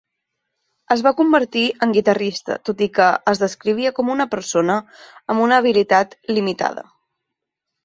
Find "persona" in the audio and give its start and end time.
4.33-4.81